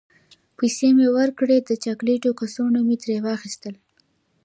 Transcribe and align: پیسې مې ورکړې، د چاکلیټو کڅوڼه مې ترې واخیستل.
پیسې 0.57 0.87
مې 0.97 1.07
ورکړې، 1.17 1.57
د 1.61 1.69
چاکلیټو 1.83 2.31
کڅوڼه 2.39 2.79
مې 2.87 2.95
ترې 3.01 3.17
واخیستل. 3.25 3.75